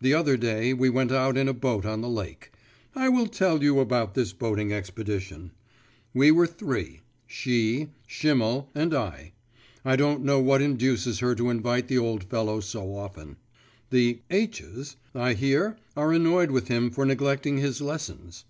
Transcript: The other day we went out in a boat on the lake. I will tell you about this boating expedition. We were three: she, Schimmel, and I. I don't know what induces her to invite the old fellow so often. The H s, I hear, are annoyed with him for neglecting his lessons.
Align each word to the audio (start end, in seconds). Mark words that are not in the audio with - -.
The 0.00 0.12
other 0.12 0.36
day 0.36 0.74
we 0.74 0.90
went 0.90 1.12
out 1.12 1.36
in 1.36 1.46
a 1.46 1.52
boat 1.54 1.86
on 1.86 2.00
the 2.00 2.08
lake. 2.08 2.50
I 2.96 3.08
will 3.08 3.28
tell 3.28 3.62
you 3.62 3.78
about 3.78 4.14
this 4.14 4.32
boating 4.32 4.72
expedition. 4.72 5.52
We 6.12 6.32
were 6.32 6.48
three: 6.48 6.98
she, 7.28 7.90
Schimmel, 8.08 8.70
and 8.74 8.92
I. 8.92 9.34
I 9.84 9.94
don't 9.94 10.24
know 10.24 10.40
what 10.40 10.62
induces 10.62 11.20
her 11.20 11.36
to 11.36 11.48
invite 11.48 11.86
the 11.86 11.98
old 11.98 12.24
fellow 12.24 12.58
so 12.58 12.96
often. 12.96 13.36
The 13.90 14.18
H 14.32 14.60
s, 14.60 14.96
I 15.14 15.34
hear, 15.34 15.76
are 15.96 16.12
annoyed 16.12 16.50
with 16.50 16.66
him 16.66 16.90
for 16.90 17.06
neglecting 17.06 17.58
his 17.58 17.80
lessons. 17.80 18.44